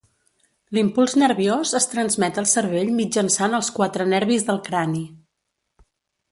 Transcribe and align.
L'impuls 0.77 1.13
nerviós 1.23 1.73
es 1.81 1.85
transmet 1.91 2.41
al 2.43 2.49
cervell 2.53 2.91
mitjançant 3.01 3.59
els 3.61 3.71
quatre 3.79 4.11
nervis 4.17 4.51
del 4.51 4.63
crani. 4.71 5.07